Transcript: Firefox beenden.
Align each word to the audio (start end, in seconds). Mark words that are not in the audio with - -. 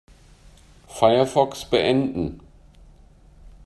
Firefox 0.87 1.63
beenden. 1.63 2.39